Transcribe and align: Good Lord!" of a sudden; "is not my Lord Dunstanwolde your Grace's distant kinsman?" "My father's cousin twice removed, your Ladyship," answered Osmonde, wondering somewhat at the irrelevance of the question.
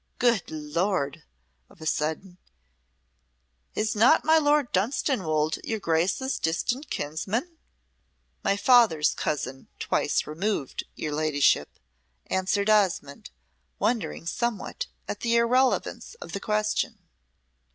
Good 0.17 0.49
Lord!" 0.49 1.21
of 1.69 1.79
a 1.79 1.85
sudden; 1.85 2.39
"is 3.75 3.95
not 3.95 4.25
my 4.25 4.39
Lord 4.39 4.71
Dunstanwolde 4.71 5.59
your 5.63 5.77
Grace's 5.77 6.39
distant 6.39 6.89
kinsman?" 6.89 7.59
"My 8.43 8.57
father's 8.57 9.13
cousin 9.13 9.67
twice 9.77 10.25
removed, 10.25 10.85
your 10.95 11.13
Ladyship," 11.13 11.77
answered 12.25 12.67
Osmonde, 12.67 13.29
wondering 13.77 14.25
somewhat 14.25 14.87
at 15.07 15.19
the 15.19 15.35
irrelevance 15.35 16.15
of 16.15 16.31
the 16.31 16.39
question. 16.39 16.97